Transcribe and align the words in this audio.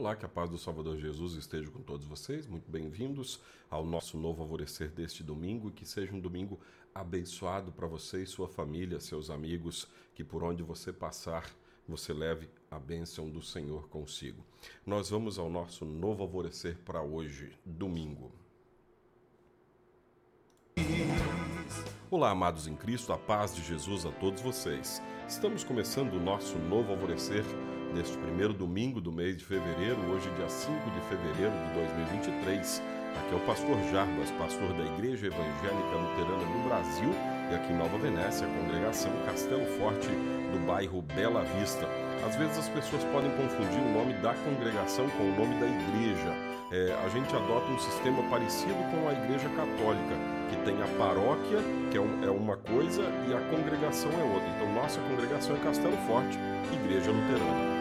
Olá, 0.00 0.16
que 0.16 0.24
a 0.24 0.28
paz 0.30 0.48
do 0.48 0.56
Salvador 0.56 0.96
Jesus 0.96 1.34
esteja 1.34 1.70
com 1.70 1.82
todos 1.82 2.06
vocês. 2.06 2.46
Muito 2.46 2.70
bem-vindos 2.70 3.38
ao 3.68 3.84
nosso 3.84 4.16
novo 4.16 4.40
alvorecer 4.40 4.88
deste 4.88 5.22
domingo 5.22 5.68
e 5.68 5.72
que 5.72 5.84
seja 5.84 6.14
um 6.14 6.18
domingo 6.18 6.58
abençoado 6.94 7.70
para 7.70 7.86
você 7.86 8.22
e 8.22 8.26
sua 8.26 8.48
família, 8.48 8.98
seus 8.98 9.28
amigos, 9.28 9.86
que 10.14 10.24
por 10.24 10.42
onde 10.42 10.62
você 10.62 10.90
passar, 10.90 11.54
você 11.86 12.14
leve 12.14 12.48
a 12.70 12.78
bênção 12.78 13.28
do 13.28 13.42
Senhor 13.42 13.90
consigo. 13.90 14.42
Nós 14.86 15.10
vamos 15.10 15.38
ao 15.38 15.50
nosso 15.50 15.84
novo 15.84 16.22
alvorecer 16.22 16.78
para 16.78 17.02
hoje, 17.02 17.52
domingo. 17.62 18.32
Olá, 22.10 22.30
amados 22.30 22.66
em 22.66 22.74
Cristo, 22.74 23.12
a 23.12 23.18
paz 23.18 23.54
de 23.54 23.62
Jesus 23.62 24.06
a 24.06 24.12
todos 24.12 24.40
vocês. 24.40 25.02
Estamos 25.28 25.62
começando 25.62 26.14
o 26.14 26.20
nosso 26.20 26.58
novo 26.58 26.90
alvorecer 26.90 27.44
neste 27.94 28.16
primeiro 28.18 28.52
domingo 28.52 29.00
do 29.00 29.10
mês 29.10 29.36
de 29.36 29.44
fevereiro, 29.44 29.98
hoje, 30.10 30.30
dia 30.36 30.48
5 30.48 30.72
de 30.90 31.00
fevereiro 31.08 31.52
de 31.66 31.74
2023. 31.74 32.82
Aqui 33.16 33.34
é 33.34 33.36
o 33.36 33.40
pastor 33.40 33.76
Jarbas, 33.90 34.30
pastor 34.38 34.72
da 34.74 34.84
Igreja 34.94 35.26
Evangélica 35.26 35.96
Luterana 35.96 36.44
no 36.44 36.68
Brasil 36.68 37.10
e 37.50 37.54
aqui 37.54 37.72
em 37.72 37.76
Nova 37.76 37.98
Venécia, 37.98 38.46
congregação 38.46 39.10
Castelo 39.26 39.66
Forte 39.78 40.08
do 40.08 40.66
bairro 40.66 41.02
Bela 41.02 41.42
Vista. 41.58 41.88
Às 42.24 42.36
vezes 42.36 42.58
as 42.58 42.68
pessoas 42.68 43.02
podem 43.04 43.30
confundir 43.32 43.80
o 43.80 43.92
nome 43.92 44.14
da 44.22 44.34
congregação 44.34 45.08
com 45.10 45.24
o 45.24 45.36
nome 45.36 45.58
da 45.58 45.66
igreja. 45.66 46.50
É, 46.70 46.94
a 47.04 47.08
gente 47.08 47.34
adota 47.34 47.66
um 47.72 47.78
sistema 47.80 48.22
parecido 48.30 48.78
com 48.92 49.08
a 49.08 49.12
Igreja 49.12 49.48
Católica, 49.48 50.14
que 50.48 50.56
tem 50.64 50.80
a 50.80 50.86
paróquia, 50.96 51.58
que 51.90 51.98
é, 51.98 52.00
um, 52.00 52.24
é 52.24 52.30
uma 52.30 52.56
coisa, 52.56 53.02
e 53.28 53.34
a 53.34 53.40
congregação 53.50 54.12
é 54.12 54.22
outra. 54.22 54.48
Então, 54.54 54.72
nossa 54.72 55.00
congregação 55.00 55.56
é 55.56 55.58
Castelo 55.58 55.96
Forte, 56.06 56.38
Igreja 56.72 57.10
Luterana. 57.10 57.79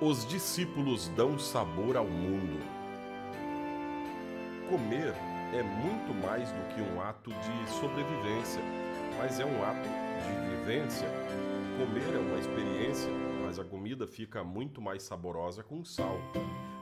Os 0.00 0.26
discípulos 0.26 1.08
dão 1.10 1.38
sabor 1.38 1.96
ao 1.96 2.04
mundo. 2.04 2.60
Comer 4.68 5.14
é 5.52 5.62
muito 5.62 6.12
mais 6.26 6.50
do 6.50 6.74
que 6.74 6.82
um 6.82 7.00
ato 7.00 7.30
de 7.30 7.70
sobrevivência, 7.70 8.60
mas 9.16 9.38
é 9.38 9.44
um 9.44 9.62
ato 9.62 9.88
de 9.88 10.56
vivência. 10.56 11.06
Comer 11.78 12.12
é 12.12 12.18
uma 12.18 12.38
experiência, 12.40 13.08
mas 13.46 13.60
a 13.60 13.64
comida 13.64 14.04
fica 14.04 14.42
muito 14.42 14.82
mais 14.82 15.04
saborosa 15.04 15.62
com 15.62 15.84
sal. 15.84 16.18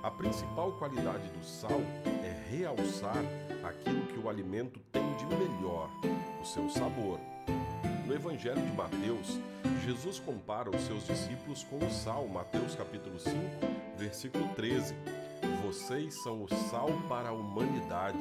A 0.02 0.10
principal 0.10 0.72
qualidade 0.78 1.28
do 1.28 1.44
sal 1.44 1.82
é 2.24 2.50
realçar 2.50 3.22
aquilo 3.62 4.06
que 4.06 4.18
o 4.18 4.30
alimento 4.30 4.80
tem 4.90 5.14
de 5.16 5.26
melhor, 5.26 5.90
o 6.40 6.44
seu 6.46 6.66
sabor. 6.70 7.20
No 8.12 8.16
Evangelho 8.16 8.60
de 8.60 8.72
Mateus, 8.72 9.40
Jesus 9.86 10.20
compara 10.20 10.68
os 10.68 10.82
seus 10.82 11.06
discípulos 11.06 11.64
com 11.64 11.78
o 11.78 11.90
sal, 11.90 12.28
Mateus 12.28 12.74
capítulo 12.74 13.18
5, 13.18 13.34
versículo 13.96 14.46
13. 14.54 14.94
Vocês 15.64 16.22
são 16.22 16.44
o 16.44 16.48
sal 16.68 16.90
para 17.08 17.30
a 17.30 17.32
humanidade. 17.32 18.18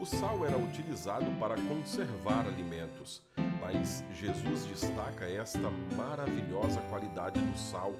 O 0.00 0.06
sal 0.06 0.46
era 0.46 0.56
utilizado 0.56 1.30
para 1.38 1.54
conservar 1.54 2.46
alimentos, 2.46 3.22
mas 3.60 4.02
Jesus 4.14 4.64
destaca 4.64 5.26
esta 5.26 5.70
maravilhosa 5.94 6.80
qualidade 6.88 7.38
do 7.38 7.58
sal, 7.58 7.92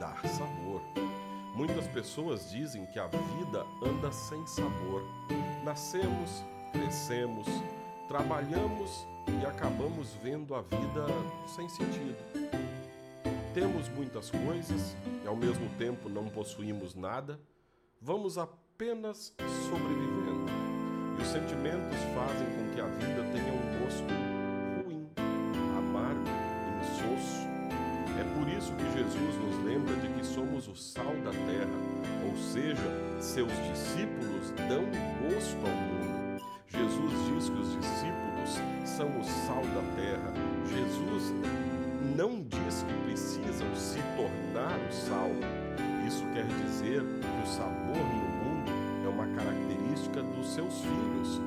dar 0.00 0.26
sabor. 0.26 0.80
Muitas 1.54 1.86
pessoas 1.88 2.50
dizem 2.50 2.86
que 2.86 2.98
a 2.98 3.06
vida 3.06 3.66
anda 3.84 4.10
sem 4.10 4.46
sabor. 4.46 5.02
Nascemos, 5.62 6.42
crescemos, 6.72 7.46
trabalhamos 8.08 9.06
e 9.28 9.46
acabamos 9.46 10.14
vendo 10.22 10.54
a 10.54 10.62
vida 10.62 11.06
sem 11.46 11.68
sentido. 11.68 12.16
Temos 13.54 13.88
muitas 13.90 14.30
coisas 14.30 14.96
e 15.24 15.28
ao 15.28 15.36
mesmo 15.36 15.68
tempo 15.78 16.08
não 16.08 16.28
possuímos 16.28 16.94
nada, 16.94 17.38
vamos 18.00 18.36
apenas 18.36 19.32
sobrevivendo. 19.68 20.50
E 21.18 21.22
os 21.22 21.28
sentimentos 21.28 21.98
fazem 22.14 22.46
com 22.56 22.74
que 22.74 22.80
a 22.80 22.86
vida 22.86 23.22
tenha 23.32 23.52
um 23.52 23.84
gosto 23.84 24.12
ruim, 24.82 25.08
amargo, 25.78 26.28
insosso. 26.80 27.46
É 28.18 28.24
por 28.36 28.48
isso 28.48 28.72
que 28.74 28.98
Jesus 28.98 29.36
nos 29.36 29.64
lembra 29.64 29.94
de 29.96 30.08
que 30.08 30.26
somos 30.26 30.66
o 30.66 30.74
sal 30.74 31.14
da 31.22 31.30
terra, 31.30 31.78
ou 32.26 32.36
seja, 32.36 33.20
seus 33.20 33.52
discípulos 33.70 34.50
dão 34.68 34.84
gosto 35.28 35.64
ao 35.64 35.74
mundo. 35.74 35.93
Precisam 43.14 43.72
se 43.76 44.00
tornar 44.16 44.76
o 44.76 44.92
sal. 44.92 45.30
Isso 46.04 46.26
quer 46.34 46.44
dizer 46.46 47.00
que 47.00 47.42
o 47.44 47.46
sabor 47.46 47.96
no 47.96 48.28
mundo 48.42 48.72
é 49.04 49.08
uma 49.08 49.26
característica 49.36 50.20
dos 50.20 50.52
seus 50.52 50.80
filhos. 50.80 51.40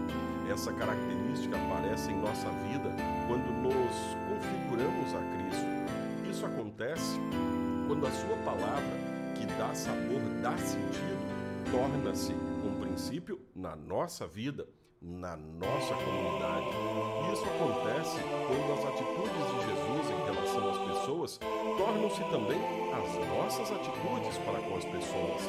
Essa 0.50 0.72
característica 0.72 1.58
aparece 1.58 2.10
em 2.10 2.22
nossa 2.22 2.50
vida 2.70 2.90
quando 3.28 3.52
nos 3.62 4.16
configuramos 4.30 5.14
a 5.14 5.20
Cristo. 5.36 6.32
Isso 6.32 6.46
acontece 6.46 7.20
quando 7.86 8.08
a 8.08 8.12
Sua 8.12 8.38
palavra, 8.46 9.34
que 9.36 9.46
dá 9.58 9.76
sabor, 9.76 10.22
dá 10.42 10.58
sentido, 10.58 11.70
torna-se 11.70 12.32
um 12.32 12.80
princípio 12.80 13.42
na 13.54 13.76
nossa 13.76 14.26
vida 14.26 14.66
na 15.02 15.36
nossa 15.36 15.94
comunidade. 15.96 16.68
Isso 17.32 17.44
acontece 17.44 18.20
quando 18.48 18.74
as 18.74 18.86
atitudes 18.86 19.46
de 19.52 19.68
Jesus 19.68 20.10
em 20.10 20.26
relação 20.26 20.70
às 20.70 20.78
pessoas 20.78 21.40
tornam-se 21.78 22.24
também 22.26 22.60
as 22.94 23.28
nossas 23.30 23.72
atitudes 23.72 24.38
para 24.40 24.60
com 24.62 24.76
as 24.76 24.86
pessoas. 24.86 25.42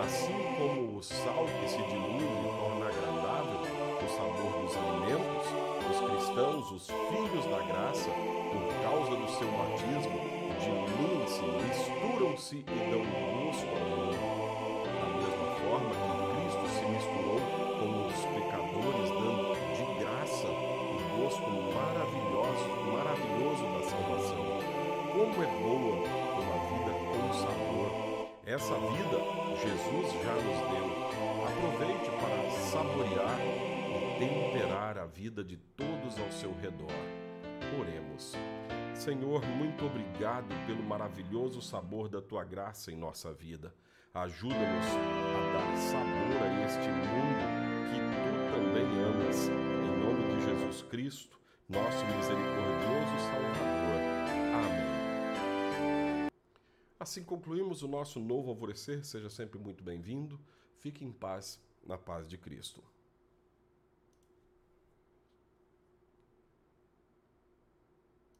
Assim 0.00 0.32
como 0.56 0.98
o 0.98 1.02
sal 1.02 1.44
que 1.60 1.68
se 1.68 1.76
dilui 1.78 2.24
e 2.24 2.52
torna 2.58 2.86
agradável 2.86 3.60
o 3.60 4.08
sabor 4.08 4.62
dos 4.62 4.76
alimentos, 4.76 5.46
os 5.90 6.10
cristãos, 6.10 6.70
os 6.70 6.86
filhos 6.86 7.44
da 7.46 7.58
graça, 7.66 8.10
por 8.10 8.64
causa 8.82 9.16
do 9.16 9.28
seu 9.28 9.48
batismo, 9.48 10.20
diluem-se, 10.60 11.42
misturam-se 11.42 12.56
e 12.56 12.90
dão 12.90 13.02
gosto 13.48 13.68
ao 13.68 13.82
mundo. 13.90 14.38
Da 14.84 15.06
mesma 15.16 15.48
forma 15.56 15.90
que 15.90 16.08
Cristo 16.36 16.78
se 16.78 16.86
misturou 16.86 17.67
com 17.78 18.06
os 18.06 18.14
pecadores, 18.26 19.10
dando 19.10 19.54
de 19.76 20.00
graça 20.00 20.48
o 20.48 21.22
gosto 21.22 21.48
maravilhoso, 21.74 22.68
maravilhoso 22.92 23.64
da 23.72 23.82
salvação. 23.88 24.44
Como 25.12 25.42
é 25.42 25.46
boa 25.62 25.96
uma 26.38 26.58
vida 26.68 26.92
com 27.08 27.32
sabor. 27.34 28.08
Essa 28.44 28.74
vida 28.74 29.18
Jesus 29.60 30.12
já 30.22 30.34
nos 30.34 30.60
deu. 30.70 30.88
Aproveite 31.46 32.10
para 32.20 32.50
saborear 32.70 33.38
e 33.40 34.18
temperar 34.18 34.98
a 34.98 35.06
vida 35.06 35.44
de 35.44 35.56
todos 35.56 36.18
ao 36.18 36.30
seu 36.32 36.52
redor. 36.60 36.92
Oremos. 37.78 38.34
Senhor, 38.94 39.44
muito 39.46 39.86
obrigado 39.86 40.48
pelo 40.66 40.82
maravilhoso 40.82 41.62
sabor 41.62 42.08
da 42.08 42.20
tua 42.20 42.44
graça 42.44 42.90
em 42.90 42.96
nossa 42.96 43.32
vida. 43.32 43.72
Ajuda-nos 44.14 45.37
dar 45.58 45.76
sabor 45.76 46.42
a 46.42 46.64
este 46.64 46.88
mundo 46.88 47.42
que 47.90 47.98
tu 48.14 48.30
também 48.52 48.86
amas. 49.02 49.48
Em 49.48 49.92
nome 50.00 50.22
de 50.36 50.38
Jesus 50.46 50.82
Cristo, 50.82 51.40
nosso 51.68 52.04
misericordioso 52.06 53.18
Salvador. 53.26 54.00
Amém. 54.54 56.28
Assim 57.00 57.24
concluímos 57.24 57.82
o 57.82 57.88
nosso 57.88 58.20
novo 58.20 58.50
alvorecer. 58.50 59.04
Seja 59.04 59.28
sempre 59.28 59.58
muito 59.58 59.82
bem-vindo. 59.82 60.38
Fique 60.78 61.04
em 61.04 61.10
paz, 61.10 61.60
na 61.84 61.98
paz 61.98 62.28
de 62.28 62.38
Cristo. 62.38 62.80